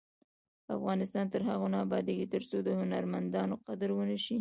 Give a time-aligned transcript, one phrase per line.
[0.77, 4.37] افغانستان تر هغو نه ابادیږي، ترڅو د هنرمندانو قدر ونشي.